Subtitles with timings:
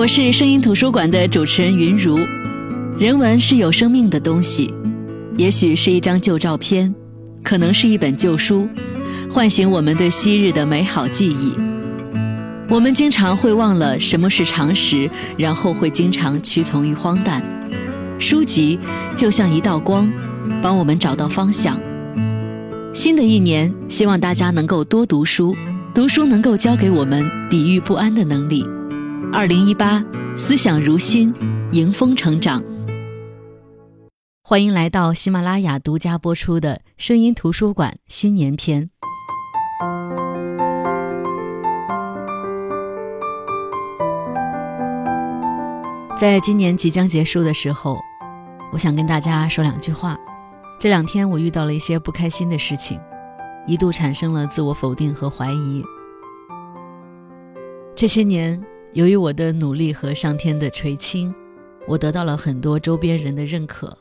[0.00, 2.18] 我是声音图书馆的主持人云如。
[2.98, 4.72] 人文是有生命的东西，
[5.36, 6.94] 也许是一张旧照片，
[7.44, 8.66] 可能是一本旧书，
[9.30, 11.52] 唤醒我们对昔日的美好记忆。
[12.70, 15.06] 我们经常会忘了什么是常识，
[15.36, 17.42] 然后会经常屈从于荒诞。
[18.18, 18.78] 书籍
[19.14, 20.10] 就像一道光，
[20.62, 21.78] 帮我们找到方向。
[22.94, 25.54] 新的一年，希望大家能够多读书，
[25.92, 28.64] 读书能够教给我们抵御不安的能力。
[29.32, 30.04] 二零一八，
[30.36, 31.32] 思想如新，
[31.70, 32.62] 迎风成长。
[34.42, 38.90] 欢迎来到喜马拉雅独家播出的声音图书馆新年篇。
[46.18, 48.00] 在今年即将结束的时候，
[48.72, 50.18] 我想跟大家说两句话。
[50.80, 53.00] 这两天我遇到了一些不开心的事情，
[53.64, 55.84] 一度产生了自我否定和怀疑。
[57.94, 58.60] 这些年。
[58.92, 61.32] 由于我的努力和上天的垂青，
[61.86, 63.96] 我得到了很多周边人的认可，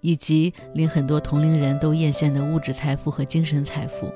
[0.00, 4.10] 以及令很多同龄人都艳羡的物质财富和精神财富。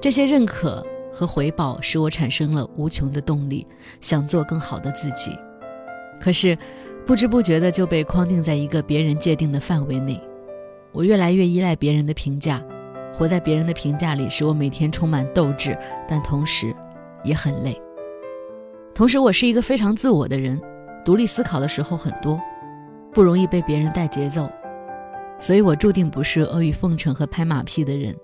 [0.00, 3.64] 这些认可和回报使我产生了无穷的动力，
[4.00, 5.30] 想做更好的自己。
[6.20, 6.58] 可是，
[7.06, 10.20] 不知不觉的就被框定在一个别人界定的范围内。
[10.90, 12.60] 我越来越依赖别人的评价，
[13.12, 16.74] 活在别人的评价里，使我每天充满斗志，但同时
[17.22, 17.80] 也很累。
[18.96, 20.58] 同时，我是一个非常自我的人，
[21.04, 22.40] 独立思考的时候很多，
[23.12, 24.50] 不容易被别人带节奏，
[25.38, 28.16] 所以我注定不是阿谀奉承和拍马屁的人。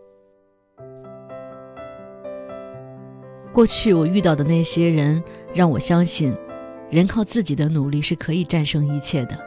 [3.53, 6.35] 过去我遇到的那些人，让我相信，
[6.89, 9.39] 人靠自己的努力是可以战胜一切的。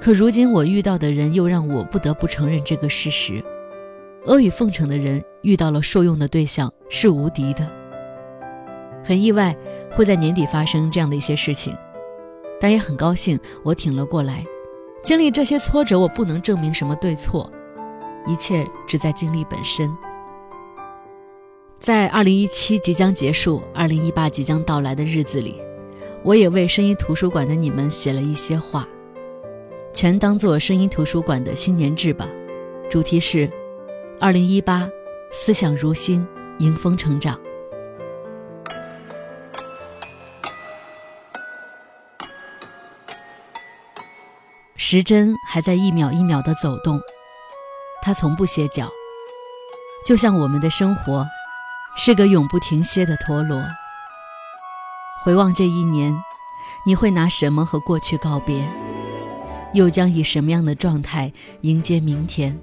[0.00, 3.44] 可如今我遇到的人，又让我不得不承认这个事实：
[4.24, 7.70] 阿谀奉承的人遇到了受用的对象是无敌的。
[9.06, 9.54] 很意外
[9.92, 11.72] 会在年底发生这样的一些事情，
[12.60, 14.44] 但也很高兴我挺了过来。
[15.04, 17.48] 经历这些挫折，我不能证明什么对错，
[18.26, 19.96] 一切只在经历本身。
[21.78, 25.60] 在二零一七即将结束、二零一八即将到来的日子里，
[26.24, 28.88] 我也为声音图书馆的你们写了一些话，
[29.92, 32.28] 全当做声音图书馆的新年志吧。
[32.90, 33.48] 主题是：
[34.18, 34.90] 二零一八，
[35.30, 36.26] 思想如新，
[36.58, 37.38] 迎风成长。
[44.88, 47.00] 时针还在一秒一秒地走动，
[48.02, 48.88] 它从不歇脚，
[50.06, 51.26] 就像我们的生活，
[51.96, 53.60] 是个永不停歇的陀螺。
[55.24, 56.16] 回望这一年，
[56.86, 58.64] 你会拿什么和过去告别？
[59.72, 61.32] 又将以什么样的状态
[61.62, 62.56] 迎接明天？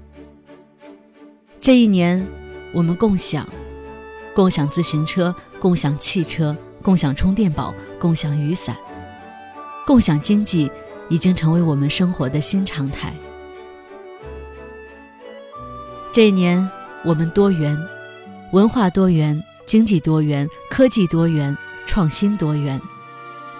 [1.60, 2.26] 这一年，
[2.72, 3.46] 我们共享，
[4.34, 8.74] 共享自行车，共享汽车，共享充电宝，共享雨伞，
[9.84, 10.72] 共享经济。
[11.14, 13.14] 已经成为我们生活的新常态。
[16.12, 16.68] 这一年，
[17.04, 17.78] 我们多元，
[18.50, 22.80] 文化多元，经济多元，科技多元，创新多元，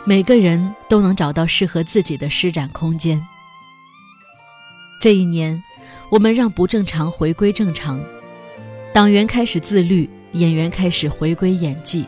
[0.04, 3.24] 每个人都能找到适合自己的施展空间。
[5.00, 5.62] 这一年，
[6.10, 8.02] 我们让不正常回归正常，
[8.92, 12.04] 党员开始自律，演员开始回归演技，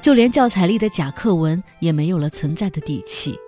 [0.00, 3.38] 就连教材里的假课文也没有了存在的底气。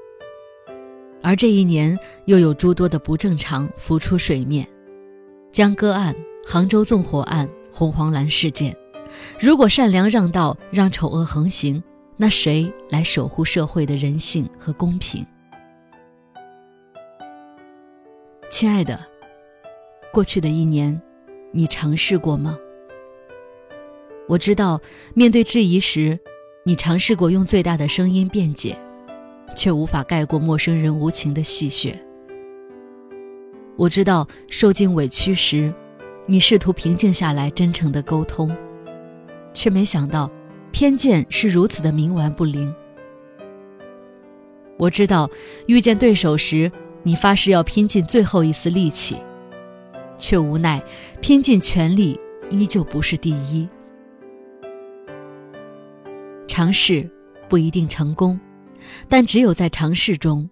[1.22, 4.66] 而这一年，又有诸多的不正常浮出水面：
[5.50, 6.14] 江歌案、
[6.46, 8.74] 杭州纵火案、红黄蓝事件。
[9.40, 11.82] 如果善良让道，让丑恶横行，
[12.16, 15.26] 那谁来守护社会的人性和公平？
[18.50, 18.98] 亲爱的，
[20.12, 21.00] 过去的一年，
[21.52, 22.56] 你尝试过吗？
[24.28, 24.80] 我知道，
[25.14, 26.18] 面对质疑时，
[26.64, 28.76] 你尝试过用最大的声音辩解。
[29.54, 31.94] 却无法盖过陌生人无情的戏谑。
[33.76, 35.72] 我知道受尽委屈时，
[36.26, 38.54] 你试图平静下来，真诚的沟通，
[39.54, 40.30] 却没想到
[40.72, 42.74] 偏见是如此的冥顽不灵。
[44.76, 45.30] 我知道
[45.66, 46.70] 遇见对手时，
[47.02, 49.16] 你发誓要拼尽最后一丝力气，
[50.18, 50.82] 却无奈
[51.20, 52.18] 拼尽全力
[52.50, 53.68] 依旧不是第一。
[56.46, 57.08] 尝试
[57.48, 58.38] 不一定成功。
[59.08, 60.48] 但只有在尝试中，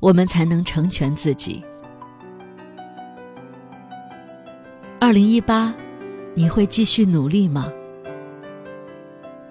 [0.00, 1.64] 我们才能成全自己。
[5.00, 5.74] 二零一八，
[6.34, 7.72] 你会继续努力吗？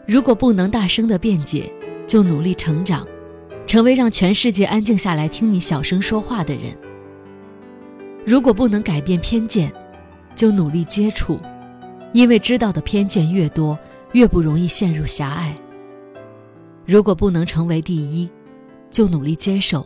[0.06, 1.72] 如果不能大声的辩解，
[2.06, 3.08] 就努力成长，
[3.66, 6.78] 成为让全世界安静下来听你小声说话的人。
[8.26, 9.72] 如果不能改变偏见，
[10.36, 11.40] 就努力接触，
[12.14, 13.78] 因为知道的偏见越多，
[14.12, 15.56] 越不容易陷入狭隘。
[16.88, 18.30] 如果不能成为第一，
[18.90, 19.86] 就努力接受，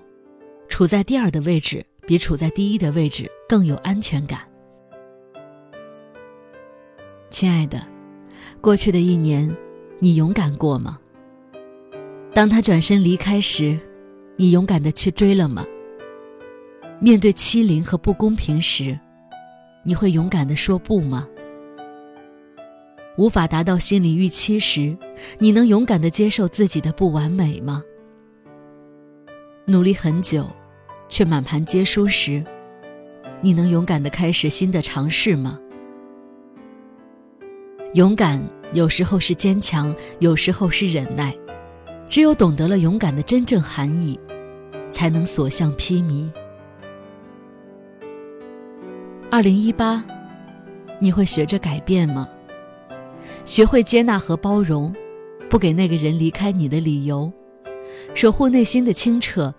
[0.69, 4.41] 处在第二的位置比处在第一的位置更有安全感。
[7.31, 7.83] 亲爱的，
[8.61, 9.51] 过去的一年，
[9.97, 10.99] 你勇敢过吗？
[12.35, 13.79] 当他转身离开时，
[14.35, 15.65] 你勇敢的去追了吗？
[16.99, 18.95] 面对欺凌和不公平时，
[19.83, 21.27] 你会勇敢的说不吗？
[23.21, 24.97] 无法达到心理预期时，
[25.37, 27.83] 你能勇敢的接受自己的不完美吗？
[29.65, 30.47] 努力很久，
[31.07, 32.43] 却满盘皆输时，
[33.39, 35.59] 你能勇敢的开始新的尝试吗？
[37.93, 41.31] 勇敢有时候是坚强，有时候是忍耐。
[42.09, 44.19] 只有懂得了勇敢的真正含义，
[44.89, 46.27] 才能所向披靡。
[49.29, 50.03] 二零一八，
[50.99, 52.27] 你会学着改变吗？
[53.45, 54.93] 学会接纳和包容，
[55.49, 57.31] 不给那个人离开你的理由，
[58.13, 59.53] 守护内心的清澈，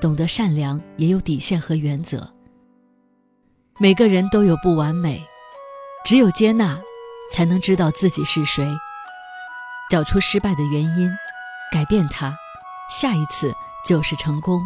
[0.00, 2.32] 懂得善良也有底线和原则。
[3.78, 5.22] 每个人都有不完美，
[6.04, 6.80] 只有接纳，
[7.32, 8.66] 才能知道自己是谁，
[9.90, 11.10] 找出失败的原因。
[11.70, 12.34] 改变它，
[12.90, 13.52] 下一次
[13.84, 14.62] 就是成功。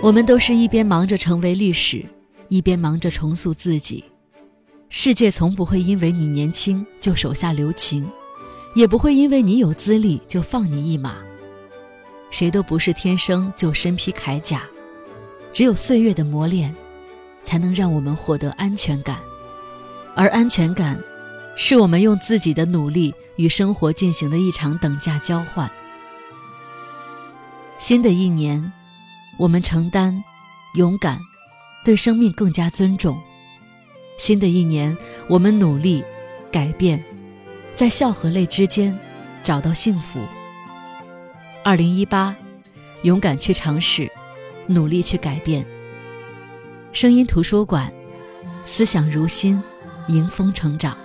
[0.00, 2.06] 我们都是一边忙着成为历史，
[2.48, 4.04] 一边忙着重塑自己。
[4.88, 8.08] 世界从不会因为你年轻就手下留情，
[8.74, 11.16] 也不会因为你有资历就放你一马。
[12.30, 14.62] 谁都不是天生就身披铠甲，
[15.52, 16.74] 只有岁月的磨练，
[17.42, 19.18] 才能让我们获得安全感，
[20.14, 21.02] 而安全感。
[21.58, 25.70] 是我们用自己的努力与生活进行的一场等价交换。
[27.78, 28.72] 新的一年，
[29.38, 30.22] 我们承担、
[30.74, 31.18] 勇敢，
[31.82, 33.18] 对生命更加尊重。
[34.16, 34.96] 新的一年，
[35.28, 36.02] 我们努力、
[36.50, 37.02] 改变，
[37.74, 38.98] 在笑和泪之间
[39.42, 40.20] 找到幸福。
[41.62, 42.34] 二零一八，
[43.02, 44.10] 勇敢去尝试，
[44.66, 45.64] 努力去改变。
[46.92, 47.92] 声音图书馆，
[48.64, 49.62] 思想如新，
[50.08, 50.96] 迎风成长。